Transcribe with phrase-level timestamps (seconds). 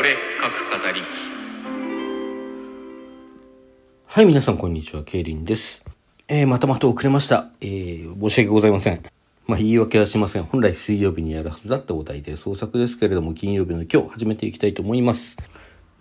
[0.00, 1.02] 俺各語り
[4.06, 5.04] はい、皆さん、こんにちは。
[5.04, 5.84] ケイリンです。
[6.26, 7.50] えー、またまた遅れました。
[7.60, 9.02] えー、申し訳ございません。
[9.46, 10.44] まあ、言い訳はしません。
[10.44, 15.36] 本来水曜日にやるはずだったお題で創作ですけれども、金曜日の今日始めていきたいと思います。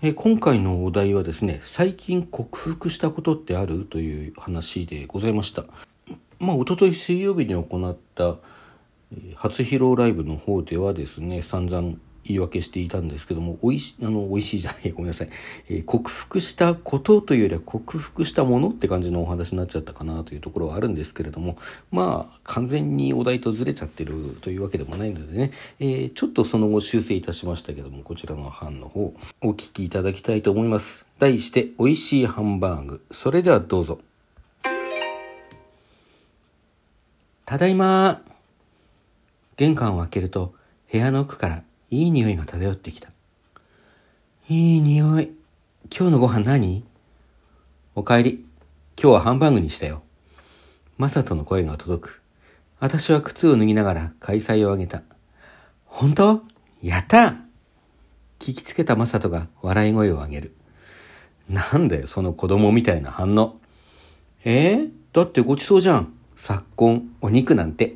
[0.01, 3.79] えー今回のお題はですね、最近克服したことってある？
[3.83, 5.65] という話でございました。
[6.39, 8.37] まあ、一昨日水曜日に行った、
[9.13, 11.97] え初披露ライブの方ではですね、散々
[12.29, 15.29] 言い訳していたんですけども、おいし、あの、美味しいじゃない、 ごめんなさい。
[15.69, 21.57] えー克服したことというよりは克服したものって感じのお話になっちゃったかなというところはあるんですけれども、
[21.91, 31.05] まあ、完全にお題とずれちゃってるというわけでもないのでね、えーちょっとその後修正いたしましたけども、こちらの版の方、お聞きいただきたいと思います。
[31.17, 33.01] 題して、美味しいハンバーグ。
[33.09, 33.99] それではどうぞ。
[37.45, 38.21] ただいま
[39.57, 40.53] 玄関を開けると
[40.91, 43.09] 部屋の奥からいい匂いが漂ってきた。
[44.47, 45.31] いい匂い。
[45.95, 46.83] 今日のご飯何？
[47.95, 48.45] おかえり。
[49.01, 50.03] 今日はハンバーグにしたよ。
[50.97, 52.21] マサトの声が届く。
[52.79, 55.01] 私は靴を脱ぎながら開催をあげた。
[55.85, 56.43] 本当？
[56.83, 57.37] やった
[58.37, 60.55] 聞きつけたマサトが笑い声を上げる。
[61.49, 63.59] なんだよ、その子供みたいな反応。
[64.43, 64.75] え？
[64.75, 66.13] ー、だってごちそうじゃん。
[66.35, 67.95] 昨今、お肉なんて。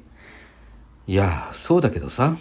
[1.05, 2.38] いや、そうだけどさ。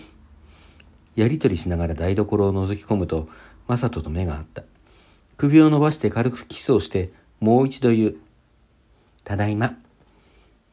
[1.15, 3.29] やりとりしながら台所を覗き込むと、
[3.69, 4.65] マサトと目が合った。
[5.37, 8.17] 首を伸ばして軽くキスをして、もう一度言う。
[9.25, 9.77] ただいま。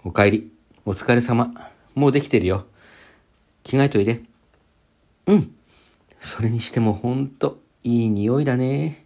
[0.03, 0.51] おかえり。
[0.85, 1.53] お疲れ様。
[1.95, 2.65] もうできてるよ。
[3.63, 4.21] 着替えといで。
[5.27, 5.55] うん。
[6.21, 9.05] それにしてもほんと、いい匂いだね。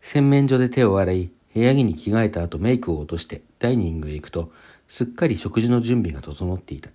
[0.00, 4.52] 洗面所で手を洗い、部屋着に着替えた後メイクを落としてダイニングへ行くと、
[4.88, 6.90] すっかり食事の準備が整っていた。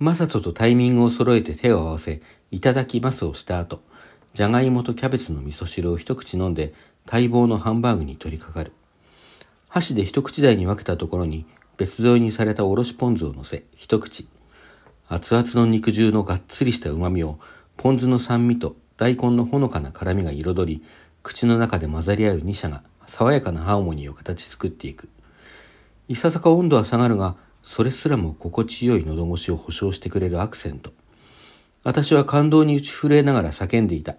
[0.00, 3.82] マサトとタイミングを揃えて手を合わせ、いただきますをした後、
[4.32, 6.72] じゃがいもとキャベツの味噌汁を一口飲んで、
[7.04, 8.72] 待望のハンバーグに取り掛かる。
[9.68, 11.44] 箸で一口大に分けたところに、
[11.76, 14.26] 別添えにされたおろしポン酢を乗せ、一口。
[15.10, 17.38] 熱々の肉汁のがっつりした旨味を、
[17.76, 20.82] ポン酢の酸味と大根のほのかな辛みが彩り、
[21.22, 25.10] 口の中で混ざり合う二者が爽やかなハーモニーを形作っていく。
[26.08, 30.92] いささか温度は下がるが、それすらも心地よい喉越しを保証してくれるアクセント。
[31.82, 34.16] 私は感動に打ち震えながら叫んでいた。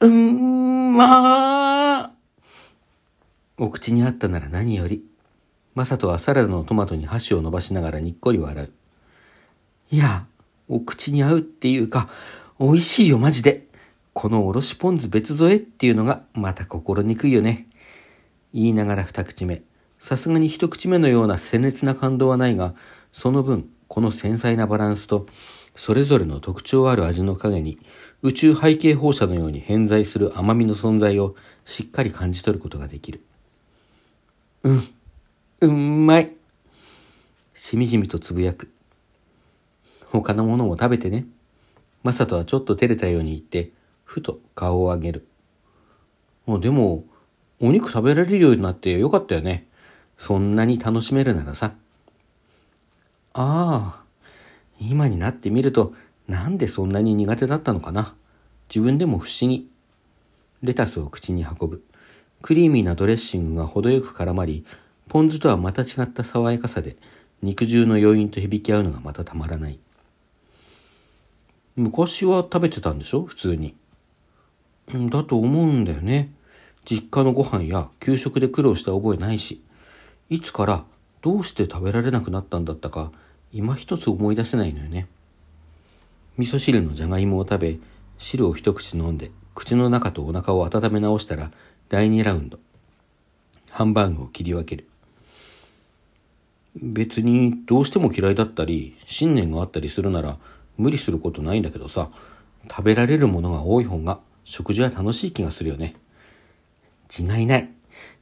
[0.00, 2.10] うーん、まあ
[3.58, 5.04] お口にあったなら何より。
[5.74, 8.70] マサトはサラダのトマトに箸を伸ばしながらにっこり笑う。
[9.90, 10.26] いや、
[10.68, 12.08] お口に合うっていうか、
[12.58, 13.66] 美味しいよマジで。
[14.14, 17.66] このおろしポン酢別添えっていうのがまた心にくいよね。
[18.54, 19.62] 言いながら二口目。
[20.06, 22.76] さすがに一口目のような鮮烈な感動はないが、
[23.12, 25.26] その分、この繊細なバランスと、
[25.74, 27.80] それぞれの特徴ある味の影に、
[28.22, 31.34] 宇宙背景放射のように偏在する甘みの存在を
[31.64, 33.20] しっかり感じ取ることができる。
[34.62, 34.84] うん、
[35.62, 36.32] うんまい。
[37.54, 38.70] しみじみとつぶやく。
[40.12, 41.26] 他のものも食べてね。
[42.04, 43.72] マサトはちょっと照れたように言って、
[44.04, 45.26] ふと顔を上げる。
[46.46, 47.02] あでも、
[47.58, 49.66] お肉食べられるようになってよかったよね。
[50.18, 51.72] そんなに楽しめるならさ。
[53.34, 54.02] ああ、
[54.80, 55.94] 今になってみると、
[56.26, 58.14] なんでそんなに苦手だったのかな。
[58.68, 59.68] 自分でも不思議。
[60.62, 61.84] レタスを口に運ぶ。
[62.42, 64.64] クリーミーなドレッシングが程よく絡まり、
[65.08, 66.96] ポン酢とはまた違った爽やかさで、
[67.42, 69.78] 肉汁の余韻と響き合うのがまたたまらない。
[71.76, 73.22] 昔は食べてたんでしょ？
[73.24, 73.76] 普通に。
[74.88, 76.32] だと思うんだよね。
[76.84, 79.60] 実家のご飯や給食で苦労した覚えないし、
[80.28, 80.84] いつから
[81.22, 83.12] どうして食べられなくなったんだったか、
[83.52, 85.08] 今一つ思い出せないのよね。
[86.36, 87.78] 味噌汁のじゃがいもを食べ、
[88.18, 91.50] 汁を一口飲んで、口の中とお腹を温め直したら、
[91.88, 92.58] 第2ラウンド。
[93.70, 94.86] ハンバーグを切り分ける。
[96.76, 100.38] 別にどうしても嫌いだったり、信念があったりするなら、
[100.76, 102.10] 無理することないんだけどさ、
[102.68, 105.94] 食べられるものが多い方が、食事は楽しい気がするよね。
[107.16, 107.70] 違いない。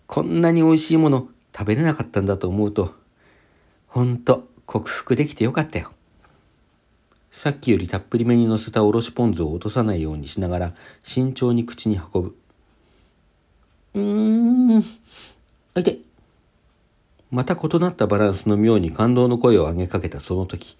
[0.07, 2.95] こんなに美味しいもの食べれなかったんだと思うと、
[3.87, 5.93] ほんと克服できてよかったよ。
[7.31, 12.37] さっきよりたっぷりめに乗せたおろしポン酢を落とさないようにしながら慎重に口に運ぶ。
[13.95, 14.85] うーん。
[15.75, 15.99] あいて。
[17.31, 20.77] また異なったバランスの妙に感動の声を上げかけたその時、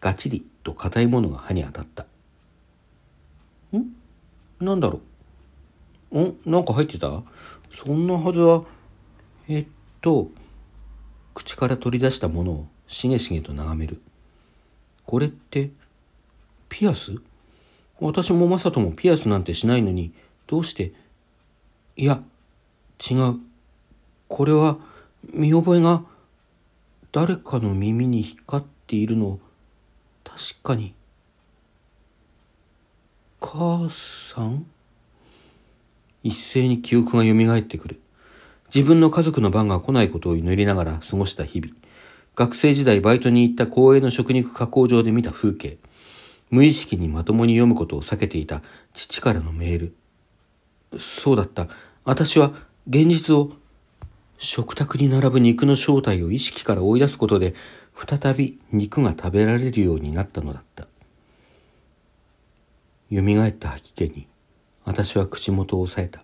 [0.00, 2.06] ガチリと硬いものが歯に当たった。
[3.74, 3.86] ん？
[4.60, 5.00] なんだろ
[6.12, 6.20] う？
[6.20, 6.36] ん？
[6.44, 7.22] なんか入ってた？
[7.70, 8.64] そんなはずは、
[9.48, 9.66] えっ
[10.04, 10.30] と、
[11.32, 14.02] 口から取り出したものをしげしげと眺める。
[15.06, 15.70] これって、
[16.68, 17.14] ピアス？
[18.00, 20.12] 私もマサトもピアスなんてしないのに、
[20.46, 20.92] どうして、
[21.96, 22.22] いや、
[23.10, 23.36] 違う。
[24.28, 24.76] これは、
[25.32, 26.02] 見覚えが、
[27.10, 29.40] 誰かの耳に光っているの、
[30.22, 30.92] 確かに。
[33.40, 33.88] 母
[34.34, 34.66] さん？
[36.22, 38.00] 一斉に記憶が蘇ってくる。
[38.74, 41.72] 自分の家族の番が来ないことを祈りながら過ごした日々。
[42.34, 45.78] 学生時代バイトに行った公営の食肉加工場で見た風景。
[46.50, 48.62] 無意識にまともに読むことを避けていた
[48.92, 50.98] 父からのメール。
[50.98, 51.68] そうだった。
[52.04, 52.52] 私は
[52.88, 53.52] 現実を
[54.38, 57.54] 食卓に並ぶ肉の正体を意識から追い出すことで
[57.94, 60.88] 再び肉が食べられるようになったのだった。
[63.12, 64.26] 蘇った吐き気に
[64.84, 66.23] 私は口元を押さえた。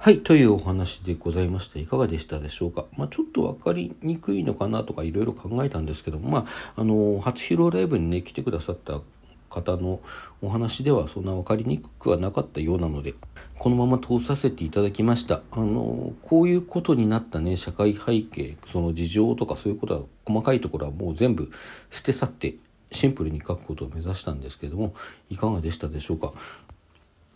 [0.00, 1.80] はい、というお話でございました。
[1.80, 2.84] いかがでしたでしょうか？
[2.96, 6.46] まあ、ちょっと分かりにくいのかなとかいろいろ考えたんですけども、ま
[6.76, 9.00] あ、あの、初披露ライブにね、来てくださった
[9.50, 9.98] 方の
[10.40, 13.14] お話ではそんな分かりにくくはなかったようなので、
[13.58, 15.42] このまま通させていただきました。
[15.50, 21.50] あの、こういうことになったね、社会背景、その事情とかそういうことは、細かいところはもう全部
[21.90, 22.54] 捨て去って、
[22.92, 24.94] シンプルに書くことを目指したんですけども、
[25.28, 26.32] いかがでしたでしょうか？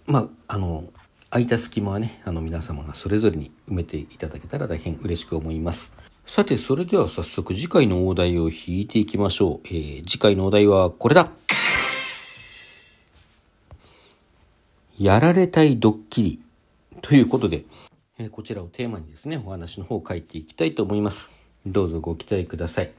[0.07, 0.85] まあ、あの、
[1.33, 5.97] 空いた隙間はね、あの皆様がそれぞれに埋めていただけたら大変嬉しく思います。
[6.27, 9.67] さて、それでは早速次回のお題を引いていきましょう。
[9.67, 11.31] えー、次回のお題はこれだ
[14.99, 16.43] やられたいドッキリ
[17.01, 17.65] ということで、
[18.19, 21.31] えー、こちらをテーマにですね、お話の方を書いていきたいと思います。
[21.65, 22.93] どうぞご期待ください。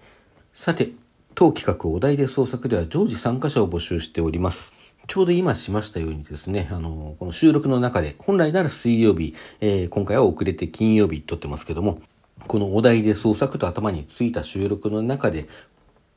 [0.55, 0.89] さて、
[1.35, 4.73] 当企画お題で創作では常時参加者を募集しております。
[5.05, 12.01] ちょうど今しましたようにですね、あの、この収録の中で、本来なら水曜日、えー、今回は遅れて金曜日撮ってますけども、
[12.47, 15.47] このお題で創作と頭についた収録の中で、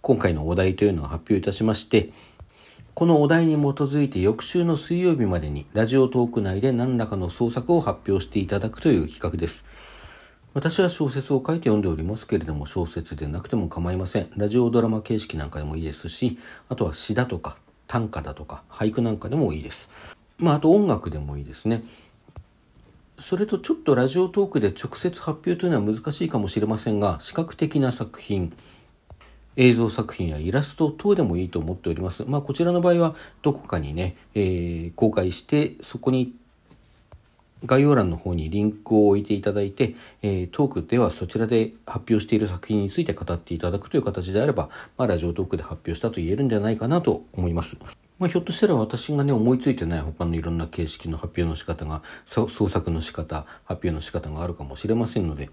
[0.02, 2.10] 今回のお題というのを発表いたしまして、
[2.94, 9.66] このお題に基づいて翌週の水曜日までにラジオトーク内で何らかの創作を発表していただくという企画です。
[10.54, 14.30] 私は小説を書いて読んでおりますけれども、小説でなくても構いません。
[14.36, 16.38] ラジオドラマ形式なんかでもいいですし、
[16.68, 19.90] あとは詩だとか、短歌だとか俳句なんかでもいいです。
[20.38, 21.82] まあ、あと音楽でもいいですね。
[23.18, 28.52] それとちょっとラジオトークで直接発表というのは難しいかもしれませんが、視覚的な作品、
[29.56, 32.24] 映像作品やイラスト等でもいいと思っております。
[32.26, 36.34] まあ、こちらの場合はどこかにね、えー、公開して、そこに
[37.64, 44.69] 概要欄の方にリンクを置いていただいて、え、トークではそちらで発表している作品について語っていただくという形であれば、
[44.99, 47.79] まあ、ラジオトークで発表したと言えるんじゃないかなと思います。
[48.19, 55.49] まあ、ひょっとしたら私がね、思いついてない他のいろんな形式の発表の仕方が、創作の仕方、発表の仕方があるかもしれませんので、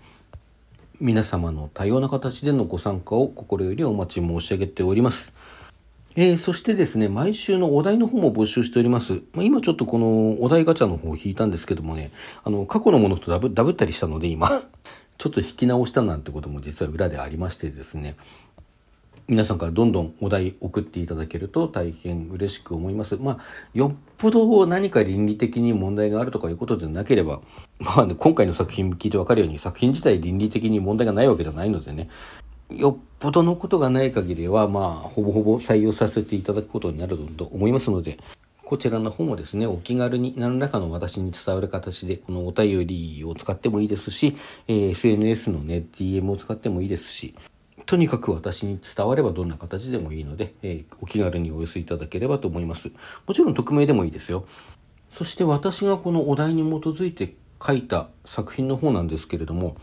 [0.99, 5.33] 皆様の多様な形でのご参加を心よりお待ち申し上げております。
[6.15, 9.21] えー、そしてですね、毎週のお題の方も募集しております。
[9.33, 12.11] まあ、今ちょっとこのお題ガチャの方を引いたんですけどもね、
[12.43, 14.61] あの、過去のものとダブダブったりしたので今、
[15.17, 18.15] ちょっと引き直したなんてことも実は裏でありましてですね、
[19.27, 23.17] 皆さんからどんどんお題送っていただけると大変嬉しく思います。
[23.17, 23.37] まあ、
[23.73, 27.39] よっぽど何か倫理的に問題があるとかいうことでなければ、
[27.79, 32.09] まあね、今回の作品聞いてわかるように作品自体倫理的に問題がないわけじゃないのでね、
[32.77, 38.19] よっぽどのことがない限りは、まあ、ほぼほぼ採用させていただくことになると思いますので、
[38.65, 44.35] こちらの方もですね、お気軽に何らかの私に伝わる形で、このお便りを使ってもいいですし、
[44.67, 47.35] えー、SNS のね、DM を使ってもいいですし、
[47.85, 52.91] とにかく私に伝わればどんな形でもいいので、えー、お気軽にお寄せいただければと思います。
[53.27, 54.45] もちろん匿名でもいいですよ。
[55.09, 59.75] そして私がこのお題に基づいて書いた作品の方なんですけれども、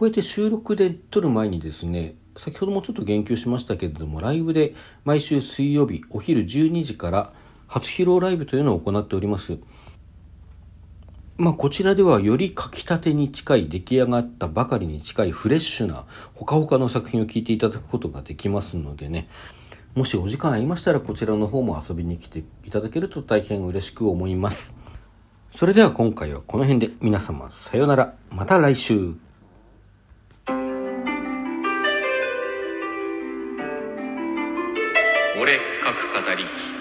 [0.00, 7.34] こうやって収録で撮る前にですね、先ほどもちょっと言及しましたけれども、ライブで毎週水曜日お昼12時から
[7.66, 9.58] 初披露ライブというのを行っております。
[11.36, 19.28] まあ、こちらではより書きたてに近い出来上がったばかりに近いフレッシュなほかほかの作品を聞いていただくことができますのでね、
[19.94, 24.74] もしお時間ありましたらこちらの方も遊びに来ていただけると大変嬉しく思います。
[25.50, 28.14] それでは今回はこの辺で皆様さようなら。
[28.30, 29.29] また来週。
[36.34, 36.79] り